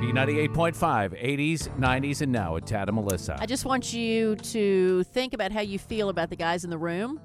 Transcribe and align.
B98.5, 0.00 0.76
80s, 1.22 1.68
90s, 1.78 2.20
and 2.20 2.30
now 2.30 2.54
with 2.54 2.66
Tad 2.66 2.88
and 2.88 2.96
Melissa. 2.96 3.36
I 3.40 3.46
just 3.46 3.64
want 3.64 3.94
you 3.94 4.36
to 4.36 5.02
think 5.04 5.32
about 5.32 5.52
how 5.52 5.60
you 5.62 5.78
feel 5.78 6.10
about 6.10 6.28
the 6.28 6.36
guys 6.36 6.64
in 6.64 6.70
the 6.70 6.76
room, 6.78 7.18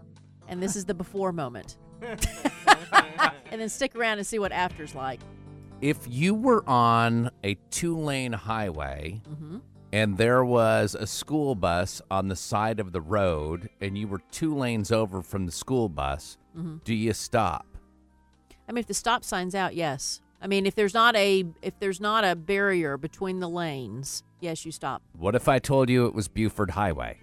and 0.48 0.64
this 0.64 0.78
is 0.78 0.86
the 0.86 0.94
before 0.94 1.34
moment. 1.34 1.78
and 2.02 3.60
then 3.62 3.68
stick 3.70 3.94
around 3.96 4.18
and 4.20 4.26
see 4.26 4.40
what 4.40 4.52
after's 4.52 4.96
like. 4.96 5.20
if 5.82 6.00
you 6.08 6.34
were 6.34 6.68
on 6.68 7.30
a 7.44 7.56
two 7.70 7.96
lane 7.98 8.34
highway 8.34 9.22
hmm 9.28 9.58
and 9.94 10.18
there 10.18 10.44
was 10.46 10.96
a 10.96 11.06
school 11.06 11.54
bus 11.54 12.02
on 12.10 12.30
the 12.30 12.36
side 12.36 12.80
of 12.80 12.94
the 12.94 13.02
road 13.02 13.70
and 13.82 13.98
you 13.98 14.08
were 14.08 14.22
two 14.32 14.56
lanes 14.56 14.90
over 14.90 15.22
from 15.22 15.46
the 15.46 15.52
school 15.52 15.90
bus, 15.90 16.38
hmm 16.56 16.78
do 16.86 16.96
you 16.96 17.12
stop? 17.14 17.66
I 18.68 18.72
mean, 18.72 18.80
if 18.80 18.88
the 18.88 18.94
stop 18.94 19.24
sign's 19.26 19.54
out, 19.54 19.76
yes. 19.76 20.22
I 20.42 20.48
mean, 20.48 20.66
if 20.66 20.76
there's 20.76 20.94
not 20.94 21.16
a 21.16 21.46
if 21.62 21.80
there's 21.80 22.02
not 22.02 22.24
a 22.24 22.36
barrier 22.36 22.98
between 22.98 23.40
the 23.40 23.50
lanes, 23.50 24.24
yes, 24.40 24.66
you 24.66 24.72
stop. 24.72 25.04
What 25.18 25.36
if 25.36 25.48
I 25.48 25.60
told 25.60 25.90
you 25.90 26.08
it 26.08 26.16
was 26.16 26.28
Buford 26.28 26.72
Highway? 26.72 27.20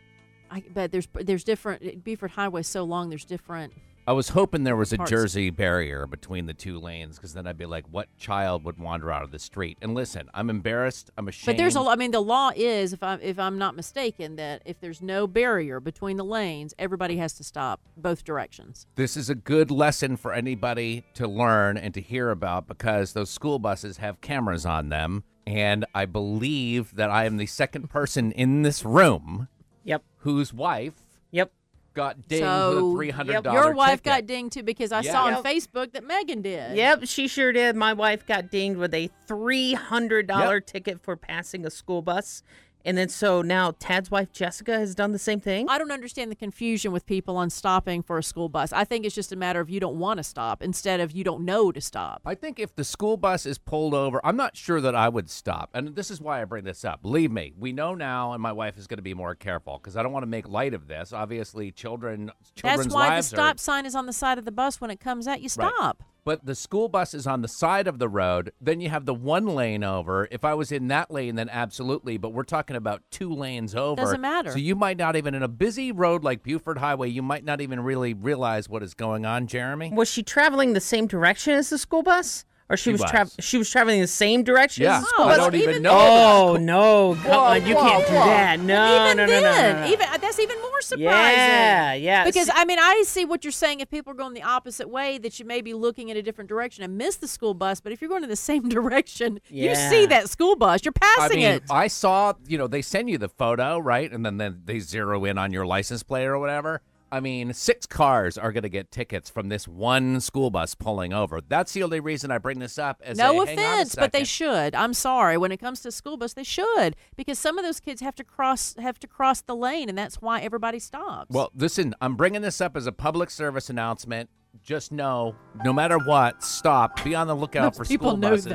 I 0.51 0.63
but 0.73 0.93
there's 0.93 1.09
there's 1.15 1.45
different 1.45 2.05
Buford 2.05 2.31
Highway 2.33 2.63
so 2.63 2.85
long. 2.85 3.09
There's 3.09 3.25
different. 3.25 3.73
I 4.09 4.13
was 4.13 4.31
hoping 4.31 4.65
there 4.65 4.75
was 4.75 4.95
a 4.95 4.97
Parts. 4.97 5.11
Jersey 5.11 5.51
barrier 5.51 6.07
between 6.07 6.47
the 6.47 6.55
two 6.55 6.79
lanes 6.81 7.17
because 7.17 7.35
then 7.35 7.47
I'd 7.47 7.59
be 7.59 7.67
like, 7.67 7.85
what 7.91 8.09
child 8.17 8.65
would 8.65 8.79
wander 8.79 9.13
out 9.13 9.23
of 9.23 9.33
the 9.33 9.39
street? 9.39 9.77
And 9.83 9.95
listen, 9.95 10.31
I'm 10.33 10.49
embarrassed. 10.49 11.11
I'm 11.19 11.29
ashamed. 11.29 11.45
But 11.45 11.57
there's 11.59 11.77
a. 11.77 11.81
I 11.81 11.95
mean, 11.95 12.13
the 12.13 12.23
law 12.23 12.51
is, 12.57 12.95
if 12.95 13.03
I'm 13.03 13.21
if 13.21 13.39
I'm 13.39 13.59
not 13.59 13.77
mistaken, 13.77 14.37
that 14.37 14.63
if 14.65 14.81
there's 14.81 15.03
no 15.03 15.27
barrier 15.27 15.79
between 15.79 16.17
the 16.17 16.25
lanes, 16.25 16.73
everybody 16.79 17.19
has 17.19 17.35
to 17.35 17.45
stop 17.45 17.83
both 17.99 18.25
directions. 18.25 18.87
This 18.95 19.15
is 19.15 19.29
a 19.29 19.35
good 19.35 19.71
lesson 19.71 20.17
for 20.17 20.33
anybody 20.33 21.05
to 21.13 21.29
learn 21.29 21.77
and 21.77 21.93
to 21.93 22.01
hear 22.01 22.31
about 22.31 22.67
because 22.67 23.13
those 23.13 23.29
school 23.29 23.59
buses 23.59 23.99
have 23.99 24.23
cameras 24.23 24.65
on 24.65 24.89
them. 24.89 25.23
And 25.47 25.85
I 25.95 26.07
believe 26.07 26.95
that 26.95 27.11
I 27.11 27.27
am 27.27 27.37
the 27.37 27.45
second 27.45 27.91
person 27.91 28.33
in 28.33 28.63
this 28.63 28.87
room 28.87 29.49
Yep. 29.85 30.03
whose 30.21 30.55
wife 30.55 30.95
Yep. 31.31 31.53
Got 31.99 32.29
dinged 32.29 32.45
so 32.45 32.93
with 32.93 33.11
a 33.11 33.13
$300 33.13 33.33
yep, 33.33 33.45
your 33.53 33.73
wife 33.73 34.03
ticket. 34.03 34.05
got 34.05 34.27
dinged 34.27 34.53
too 34.53 34.63
because 34.63 34.93
I 34.93 35.01
Yeah. 35.01 35.13
saw 35.13 35.25
on 35.25 35.43
Facebook 35.43 35.93
that 35.93 36.05
Megan 36.05 36.43
did. 36.43 36.77
Yep, 36.77 37.01
she 37.07 37.27
sure 37.27 37.53
did. 37.53 37.75
My 37.75 37.93
wife 37.93 38.25
got 38.25 38.51
dinged 38.51 38.79
with 38.79 38.95
a 38.95 39.11
three 39.27 39.75
hundred 39.75 40.29
dollar 40.29 40.61
ticket 40.61 41.01
for 41.03 41.17
passing 41.17 41.67
a 41.67 41.71
school 41.71 42.01
bus, 42.01 42.43
and 42.89 42.97
then 42.97 43.11
so 43.11 43.43
now 43.43 43.73
Tad's 43.79 44.11
wife 44.11 44.33
Jessica 44.33 44.79
has 44.79 44.95
done 44.95 45.13
the 45.13 45.19
same 45.19 45.41
thing. 45.41 45.69
I 45.69 45.77
don't 45.77 45.93
understand 45.93 46.31
the 46.31 46.37
confusion 46.37 46.91
with 46.91 47.05
people 47.05 47.37
on 47.37 47.51
stopping 47.51 48.03
for 48.03 48.17
a 48.17 48.23
school 48.23 48.49
bus. 48.49 48.73
I 48.73 48.85
think 48.85 49.05
it's 49.05 49.15
just 49.15 49.31
a 49.31 49.37
matter 49.37 49.61
of 49.61 49.69
you 49.69 49.79
don't 49.79 49.99
want 49.99 50.17
to 50.17 50.25
stop 50.25 50.63
instead 50.63 50.99
of 50.99 51.13
you 51.13 51.23
don't 51.23 51.45
know 51.45 51.71
to 51.71 51.83
stop. 51.83 52.23
I 52.25 52.35
think 52.35 52.59
if 52.59 52.75
the 52.75 52.85
school 52.85 53.19
bus 53.19 53.45
is 53.45 53.59
pulled 53.59 53.93
over, 53.93 54.25
I'm 54.25 54.37
not 54.37 54.57
sure 54.57 54.81
that 54.81 54.95
I 54.95 55.11
would 55.11 55.29
stop. 55.29 55.69
And 55.75 55.95
this 55.97 56.11
is 56.11 56.19
why 56.19 56.41
I 56.41 56.47
bring 56.47 56.65
this 56.65 56.83
up. 56.83 57.03
Believe 57.03 57.31
me, 57.31 57.53
we 57.59 57.73
know 57.73 57.95
now, 57.95 58.33
and 58.33 58.43
my 58.43 58.53
wife 58.53 58.79
is 58.79 58.87
going 58.87 58.97
to 58.97 59.03
be 59.03 59.13
more 59.13 59.35
careful 59.35 59.79
because 59.79 59.95
I 59.95 60.03
don't 60.03 60.13
want 60.13 60.23
to 60.23 60.29
make 60.29 60.49
light 60.49 60.73
of 60.73 60.89
this. 60.89 61.13
Obviously, 61.13 61.71
children, 61.71 62.33
children's 62.55 62.85
That's 62.87 62.95
why 62.95 63.09
the 63.09 63.11
lives 63.11 63.27
stop 63.27 63.57
are. 63.57 63.59
sign 63.59 63.85
is 63.85 63.95
on 63.95 64.07
the 64.07 64.15
side 64.15 64.39
of 64.39 64.47
the 64.47 64.53
bus 64.53 64.81
when 64.81 64.91
it 64.91 64.99
comes 64.99 65.29
out. 65.29 65.43
You 65.43 65.51
Right. 65.59 65.71
stop. 65.77 66.05
But 66.25 66.45
the 66.45 66.55
school 66.55 66.89
bus 66.89 67.15
is 67.15 67.27
on 67.27 67.43
the 67.43 67.49
side 67.49 67.87
of 67.87 67.99
the 67.99 68.09
road. 68.09 68.53
Then 68.61 68.81
you 68.81 68.91
have 68.91 69.07
the 69.07 69.15
one 69.15 69.47
lane 69.47 69.83
over. 69.83 70.29
If 70.31 70.45
I 70.45 70.55
was 70.55 70.71
in 70.71 70.89
that 70.89 71.11
lane, 71.11 71.37
then 71.37 71.49
absolutely. 71.49 72.19
But 72.19 72.35
we're 72.35 72.43
talking 72.43 72.77
about 72.77 73.03
two 73.11 73.33
lanes 73.33 73.75
over. 73.75 74.03
Doesn't 74.03 74.21
matter. 74.21 74.51
So 74.51 74.59
you 74.59 74.77
might 74.77 74.99
not 74.99 75.17
even, 75.17 75.35
in 75.35 75.43
a 75.43 75.49
busy 75.49 75.93
road 75.93 76.25
like 76.25 76.43
Buford 76.43 76.79
Highway, 76.79 77.09
you 77.09 77.23
might 77.23 77.45
not 77.45 77.61
even 77.61 77.81
really 77.81 78.15
realize 78.15 78.69
what 78.69 78.83
is 78.83 78.95
going 78.95 79.25
on, 79.25 79.47
Jeremy. 79.47 79.91
Was 79.93 80.11
she 80.11 80.23
traveling 80.23 80.73
the 80.73 80.81
same 80.81 81.07
direction 81.07 81.55
as 81.55 81.71
the 81.71 81.79
school 81.79 82.03
bus, 82.03 82.45
or 82.71 82.77
she, 82.77 82.83
She 82.85 82.93
was, 82.93 83.01
was. 83.01 83.11
tra- 83.11 83.29
she 83.43 83.59
was 83.59 83.71
traveling 83.71 84.01
the 84.01 84.07
same 84.07 84.43
direction 84.43 84.85
Yeah, 84.85 84.99
as 84.99 85.03
the 85.03 85.09
Oh, 85.09 85.13
school 85.15 85.25
I 85.25 85.29
bus? 85.29 85.39
don't 85.39 85.55
even 85.55 85.69
even 85.71 85.83
know. 85.83 85.99
Oh 85.99 86.57
no! 86.61 87.15
Come 87.23 87.31
Whoa, 87.31 87.39
on, 87.39 87.67
you 87.67 87.75
whoa, 87.75 87.83
can't 87.83 88.07
do 88.07 88.13
that. 88.15 88.61
No, 88.61 89.07
even 89.07 89.17
no, 89.17 89.25
no, 89.27 89.31
then, 89.33 89.43
no, 89.43 89.73
no, 89.81 89.81
no. 89.87 89.93
even 89.93 90.07
that's 90.21 90.39
even 90.39 90.61
more 90.61 90.81
surprising. 90.83 91.05
Yeah, 91.05 91.95
yeah. 91.95 92.25
Because 92.25 92.47
See- 92.47 92.53
I 92.55 92.65
mean, 92.65 92.79
I 92.79 93.03
see 93.07 93.25
what 93.25 93.45
you're 93.45 93.53
saying. 93.53 93.81
If 93.81 93.91
people 93.91 94.13
are 94.13 94.17
going 94.17 94.35
the 94.35 94.43
opposite 94.43 94.89
way, 94.89 95.19
that 95.19 95.39
you 95.39 95.45
may 95.45 95.61
be 95.63 95.73
looking 95.75 96.09
in 96.11 96.17
a 96.17 96.23
different 96.23 96.49
direction 96.49 96.85
and 96.85 96.97
miss 96.99 97.17
the 97.17 97.29
school 97.29 97.55
bus. 97.55 97.81
But 97.81 97.93
if 97.93 98.01
you're 98.01 98.11
going 98.11 98.23
in 98.23 98.29
the 98.31 98.37
same 98.37 98.69
direction, 98.69 99.41
you 99.49 99.75
see 99.75 100.07
that 100.07 100.29
school 100.29 100.57
bus. 100.57 100.85
You're 100.85 100.93
I 101.01 101.15
passing 101.17 101.37
mean, 101.39 101.47
it. 101.47 101.63
I 101.71 101.87
saw, 101.89 102.35
you 102.47 102.59
know, 102.59 102.67
they 102.67 102.83
send 102.83 103.09
you 103.09 103.19
the 103.19 103.29
photo, 103.29 103.79
right? 103.79 104.11
And 104.11 104.25
then, 104.25 104.37
then 104.37 104.63
they 104.65 104.79
zero 104.81 105.25
in 105.25 105.39
on 105.39 105.53
your 105.53 105.67
license 105.67 106.03
plate 106.03 106.27
or 106.27 106.39
whatever. 106.39 106.83
I 107.11 107.21
mean, 107.21 107.53
six 107.53 107.87
cars 107.87 108.37
are 108.37 108.53
going 108.53 108.63
to 108.63 108.69
get 108.69 108.91
tickets 108.91 109.31
from 109.31 109.49
this 109.49 109.67
one 109.67 110.21
school 110.21 110.51
bus 110.51 110.75
pulling 110.75 111.13
over. 111.13 111.41
That's 111.41 111.73
the 111.73 111.83
only 111.83 112.01
reason 112.01 112.31
I 112.31 112.39
bring 112.39 112.59
this 112.59 112.79
up. 112.79 113.01
As 113.05 113.17
no 113.17 113.41
a, 113.41 113.45
offense, 113.45 113.95
but 113.95 114.13
they 114.13 114.25
should. 114.25 114.75
I'm 114.75 114.95
sorry. 114.95 115.37
When 115.37 115.53
it 115.53 115.59
comes 115.59 115.81
to 115.81 115.93
school 115.93 116.17
bus, 116.17 116.35
they 116.35 116.45
should 116.45 116.97
because 117.17 117.39
some 117.39 117.59
of 117.59 117.65
those 117.65 117.81
kids 117.81 118.01
have 118.01 118.15
to 118.17 118.25
cross 118.25 118.75
have 118.79 118.99
to 119.01 119.07
cross 119.07 119.41
the 119.41 119.57
lane, 119.57 119.89
and 119.89 119.97
that's 119.97 120.17
why 120.17 120.41
everybody 120.41 120.79
stops. 120.79 121.31
Well, 121.31 121.51
listen, 121.55 121.95
I'm 122.01 122.17
bringing 122.17 122.43
this 122.43 122.61
up 122.61 122.77
as 122.77 122.87
a 122.87 122.93
public 122.93 123.31
service 123.31 123.71
announcement. 123.71 124.31
Just 124.65 124.93
know, 124.93 125.35
no 125.65 125.73
matter 125.73 125.97
what, 125.99 126.43
stop. 126.43 127.03
Be 127.03 127.15
on 127.15 127.27
the 127.27 127.35
lookout 127.35 127.63
Most 127.65 127.77
for 127.79 127.85
people 127.87 128.09
school 128.11 128.17
know 128.19 128.31
buses. 128.31 128.47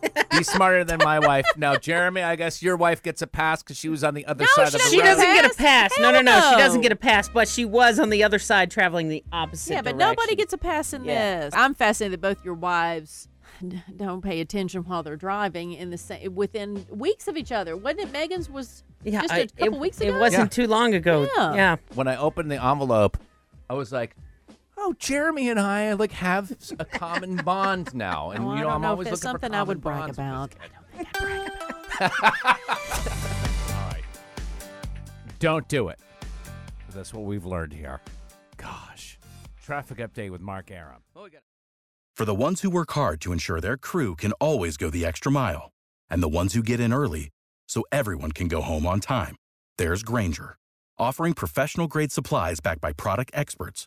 that. 0.00 0.26
Be 0.30 0.42
smarter 0.42 0.82
than 0.82 0.98
my 0.98 1.20
wife. 1.20 1.46
Now, 1.56 1.76
Jeremy, 1.76 2.22
I 2.22 2.34
guess 2.34 2.60
your 2.60 2.76
wife 2.76 3.02
gets 3.02 3.22
a 3.22 3.26
pass 3.28 3.62
because 3.62 3.76
she 3.76 3.88
was 3.88 4.02
on 4.02 4.14
the 4.14 4.26
other 4.26 4.44
No, 4.44 4.64
side 4.64 4.70
she 4.70 4.76
of 4.76 4.82
the 4.82 4.88
She 4.90 4.98
road. 4.98 5.04
doesn't 5.06 5.24
doesn't 5.26 5.42
get 5.42 5.44
a 5.52 5.56
pass? 5.56 5.92
pass. 5.92 6.00
No, 6.00 6.10
no, 6.10 6.16
Hell 6.32 6.50
no. 6.50 6.56
She 6.56 6.62
doesn't 6.62 6.80
get 6.80 6.90
a 6.92 6.96
pass, 6.96 7.28
but 7.28 7.46
she 7.46 7.64
was 7.64 8.00
on 8.00 8.10
the 8.10 8.24
other 8.24 8.40
side 8.40 8.70
traveling 8.70 9.08
the 9.08 9.22
opposite 9.32 9.72
yeah, 9.74 9.82
but 9.82 9.92
direction. 9.96 10.08
nobody 10.08 10.34
gets 10.34 10.52
a 10.52 10.58
pass 10.58 10.92
in 10.92 11.04
Yeah. 11.04 11.40
this. 11.42 11.54
I'm 11.54 11.74
fascinated 11.74 12.20
that 12.20 12.26
both 12.36 12.44
your 12.44 12.54
wives 12.54 13.28
don't 13.96 14.22
pay 14.22 14.40
attention 14.40 14.82
while 14.82 15.04
they're 15.04 15.16
driving 15.16 15.72
in 15.72 15.90
the 15.90 15.98
same 15.98 16.34
within 16.34 16.84
weeks 16.90 17.28
of 17.28 17.36
each 17.36 17.52
other. 17.52 17.76
Wasn't 17.76 18.00
it 18.00 18.12
Megan's 18.12 18.50
was 18.50 18.82
Yeah, 19.04 19.20
just 19.22 19.32
I- 19.32 19.38
a 19.38 19.46
couple 19.46 19.74
it, 19.74 19.80
weeks 19.80 20.00
ago? 20.00 20.16
It 20.16 20.18
wasn't 20.18 20.42
Yeah. 20.58 20.64
too 20.64 20.66
long 20.66 20.94
ago. 20.94 21.28
Yeah. 21.36 21.54
yeah. 21.54 21.76
when 21.94 22.08
I 22.08 22.16
opened 22.16 22.50
the 22.50 22.60
envelope, 22.60 23.18
I 23.68 23.74
was 23.74 23.92
like, 23.92 24.16
"Oh, 24.82 24.94
Jeremy 24.98 25.48
and 25.50 25.60
I 25.60 25.92
like 25.92 26.12
have 26.12 26.52
a 26.78 26.84
common 26.84 27.36
bond 27.36 27.94
now." 27.94 28.30
And 28.30 28.44
Oh, 28.44 28.50
you 28.50 28.56
know, 28.56 28.62
don't 28.64 28.72
I'm 28.72 28.80
know 28.82 28.86
if 28.88 28.90
always 28.92 29.08
that's 29.08 29.24
looking 29.24 29.40
something 29.40 29.50
for 29.52 29.56
I 29.56 29.62
would 29.62 29.82
common 29.82 30.12
brag 30.12 30.16
bonds. 30.16 30.54
about. 30.56 32.10
All 33.70 33.86
right, 33.88 34.02
don't 35.38 35.68
do 35.68 35.88
it. 35.88 35.98
That's 36.94 37.12
what 37.14 37.24
we've 37.24 37.44
learned 37.44 37.72
here. 37.72 38.00
Gosh, 38.56 39.18
traffic 39.62 39.98
update 39.98 40.30
with 40.30 40.40
Mark 40.40 40.70
Arum. 40.70 41.02
For 42.14 42.24
the 42.24 42.34
ones 42.34 42.60
who 42.60 42.70
work 42.70 42.90
hard 42.92 43.20
to 43.22 43.32
ensure 43.32 43.60
their 43.60 43.76
crew 43.78 44.14
can 44.16 44.32
always 44.32 44.76
go 44.76 44.90
the 44.90 45.06
extra 45.06 45.30
mile, 45.32 45.72
and 46.10 46.22
the 46.22 46.28
ones 46.28 46.54
who 46.54 46.62
get 46.62 46.80
in 46.80 46.92
early 46.92 47.30
so 47.68 47.82
everyone 47.92 48.32
can 48.32 48.48
go 48.48 48.60
home 48.60 48.86
on 48.86 49.00
time, 49.00 49.36
there's 49.78 50.02
Grainger, 50.02 50.56
offering 50.98 51.32
professional 51.32 51.86
grade 51.86 52.12
supplies 52.12 52.60
backed 52.60 52.80
by 52.80 52.92
product 52.92 53.30
experts 53.32 53.86